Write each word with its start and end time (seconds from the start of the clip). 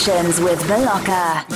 Sessions 0.00 0.40
with 0.40 0.58
Belocca. 0.60 1.49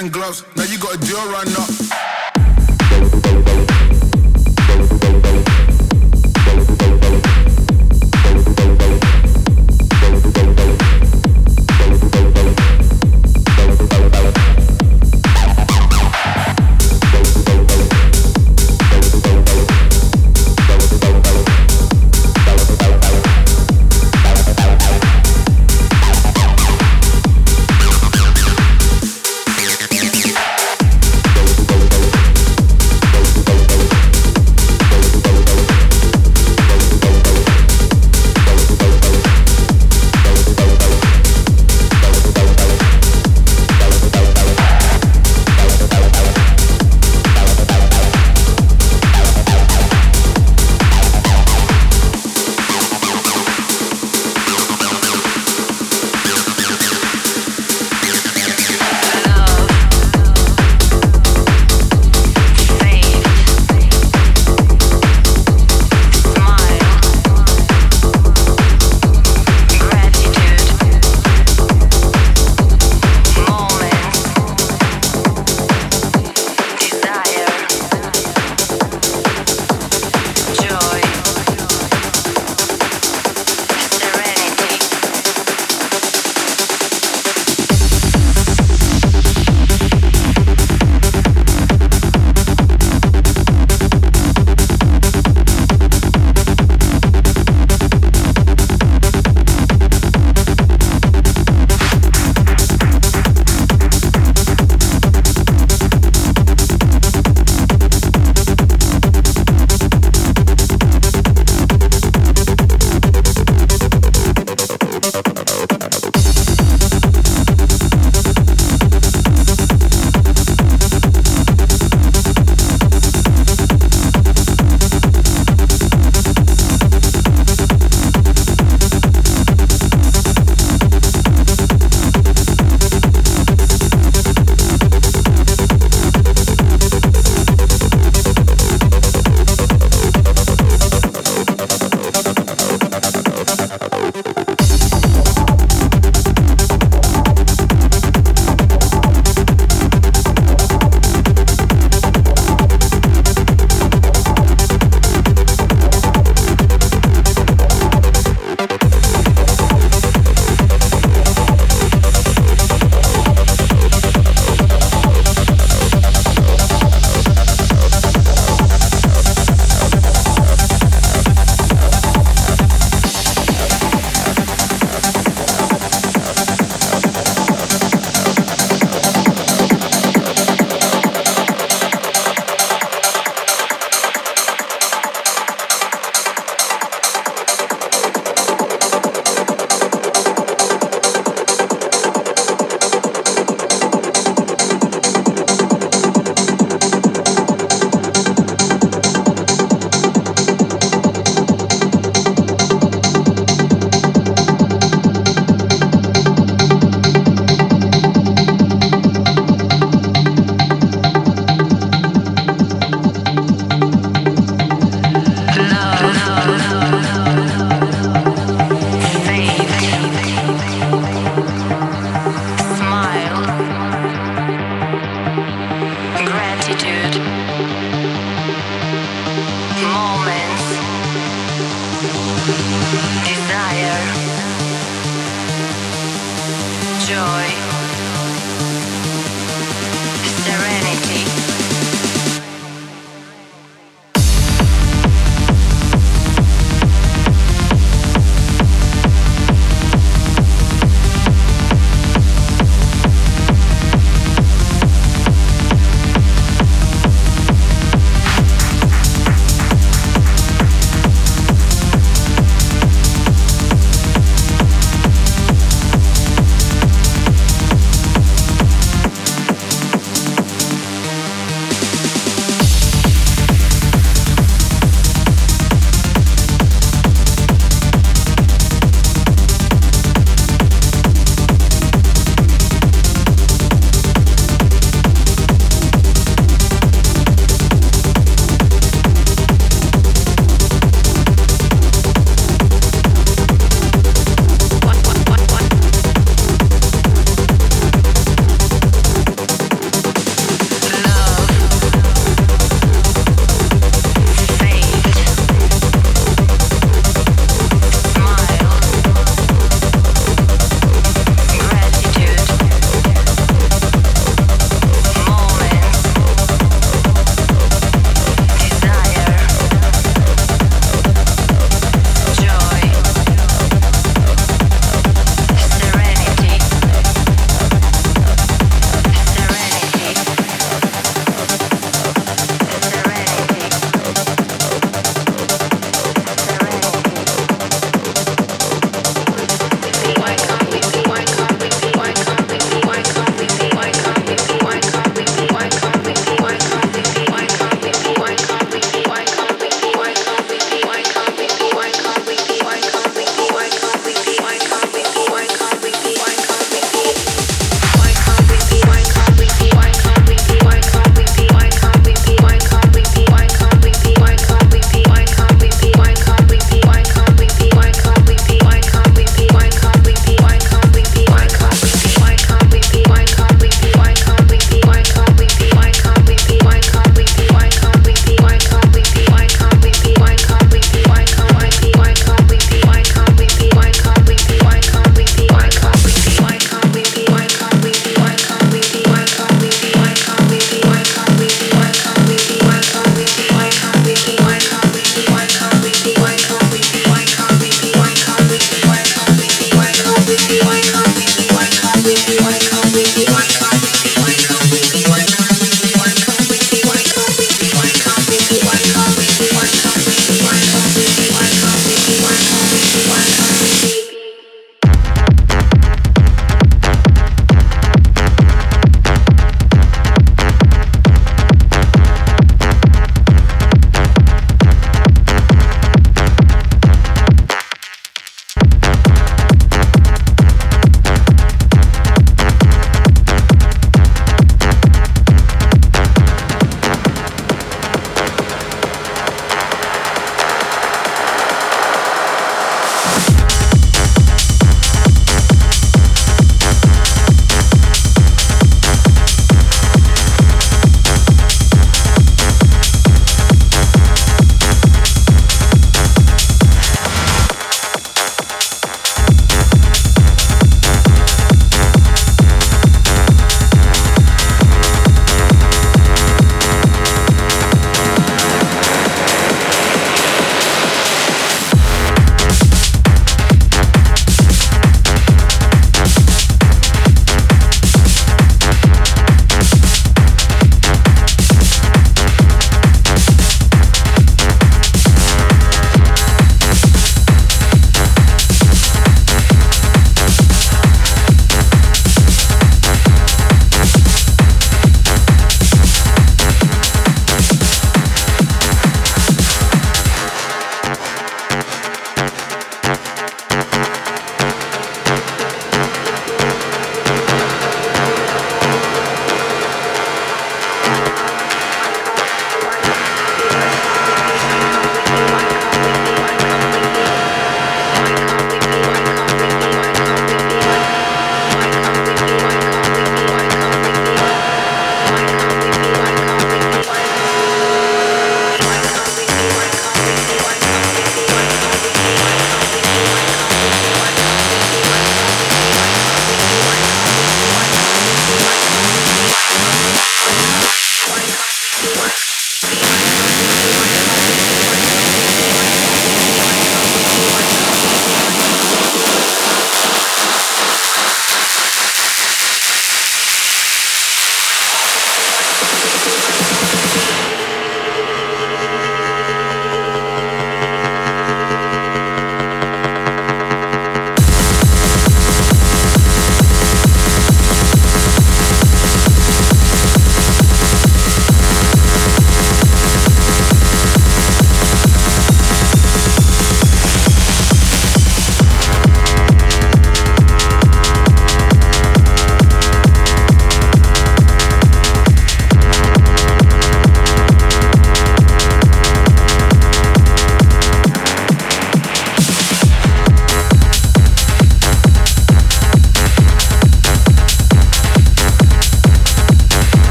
And 0.00 0.10
gloves. 0.12 0.44
Now 0.56 0.64
you 0.64 0.78
got 0.78 0.94
a 0.94 0.98
deal 0.98 1.22
run 1.30 1.46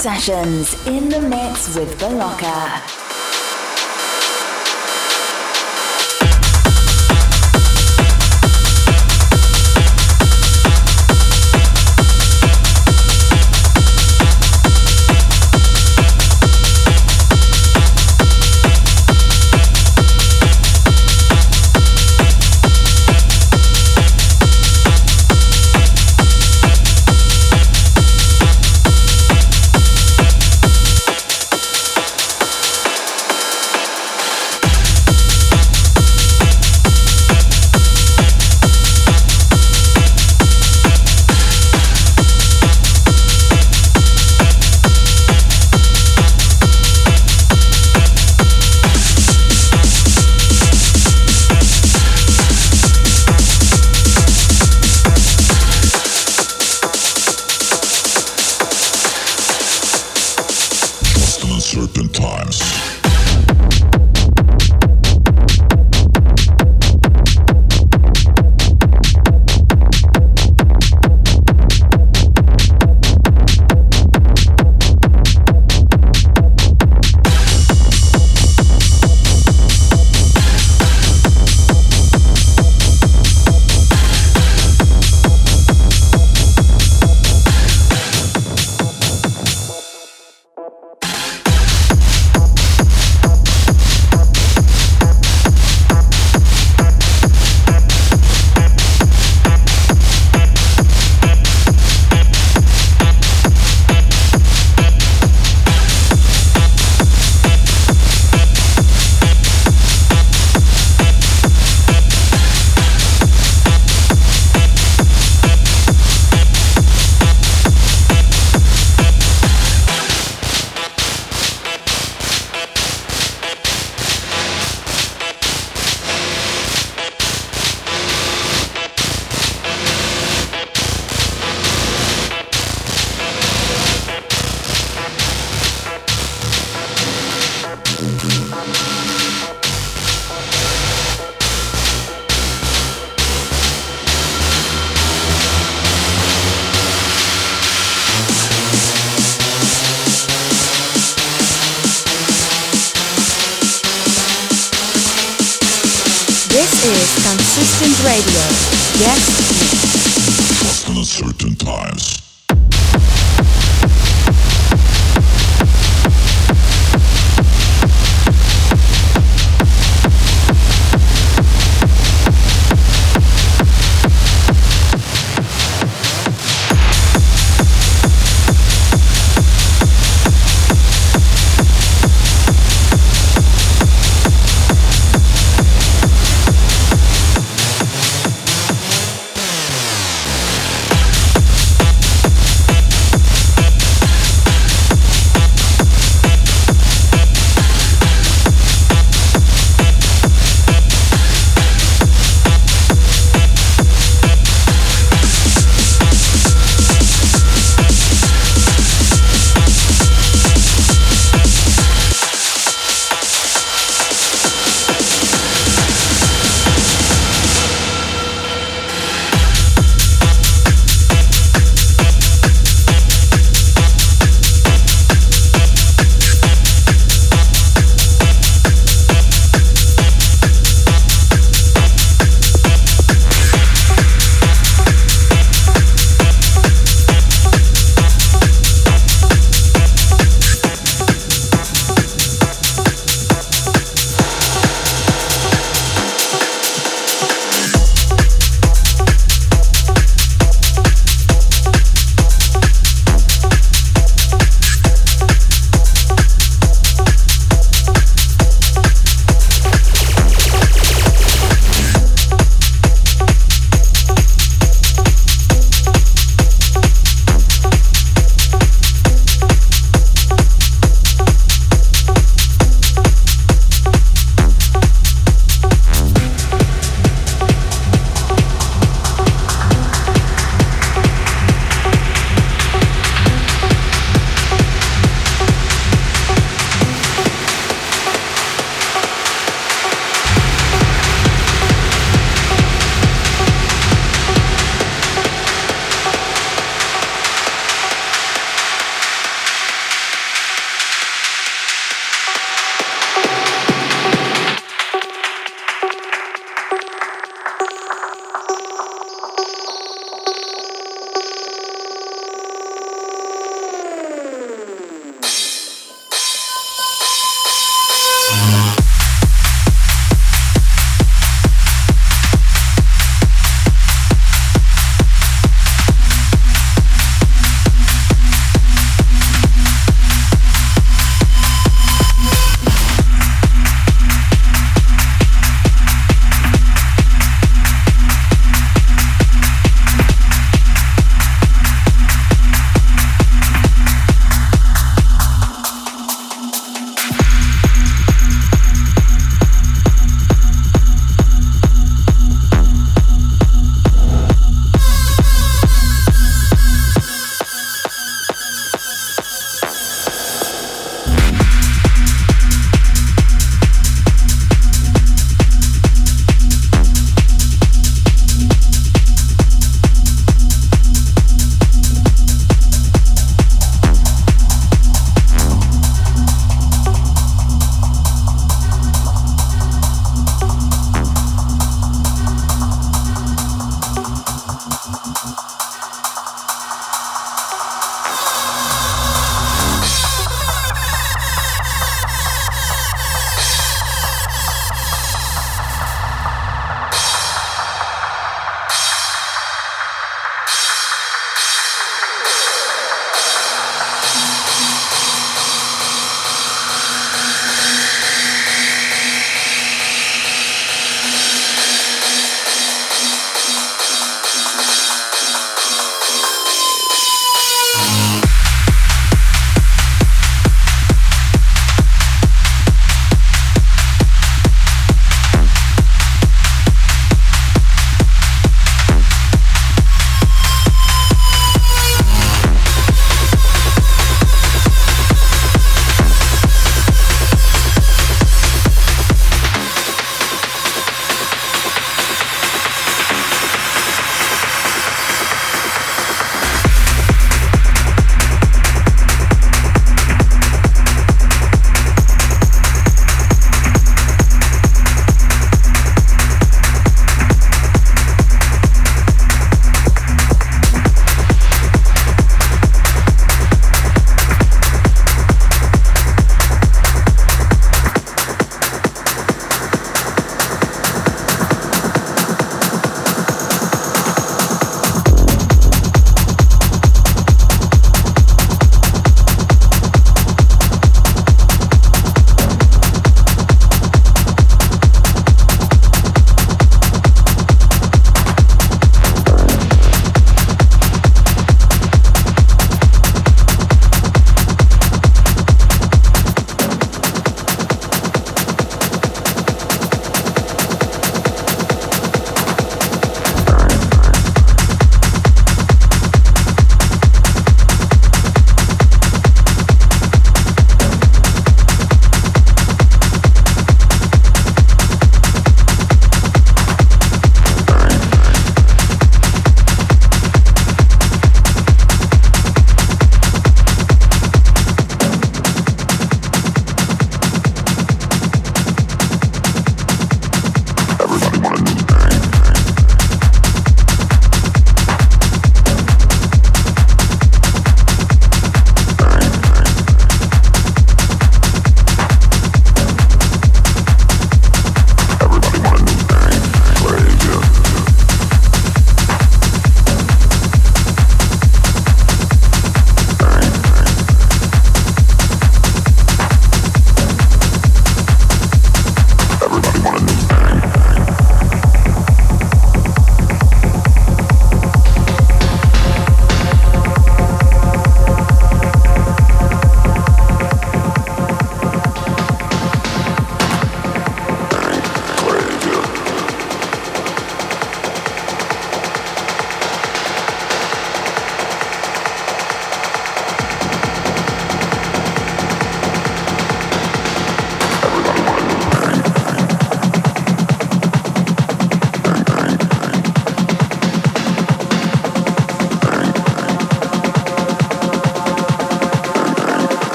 sessions 0.00 0.86
in 0.86 1.10
the 1.10 1.20
mix 1.20 1.76
with 1.76 2.00
Belocca. 2.00 2.89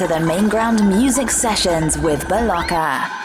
To 0.00 0.06
the 0.06 0.18
Main 0.18 0.48
Ground 0.48 0.88
Music 0.88 1.30
Sessions 1.30 1.98
with 1.98 2.24
Belocca. 2.24 3.19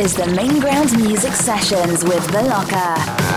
Is 0.00 0.14
the 0.14 0.26
Main 0.28 0.60
Ground 0.60 0.96
Music 0.96 1.34
Sessions 1.34 2.02
with 2.04 2.26
Belocca. 2.28 3.29